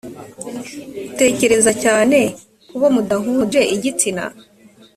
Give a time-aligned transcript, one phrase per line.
[1.11, 2.19] utekereza cyane
[2.67, 4.25] ku bo mudahuje igitsina